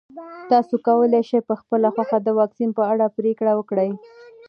[0.51, 3.89] تاسو کولی شئ په خپله خوښه د واکسین په اړه پرېکړه وکړئ.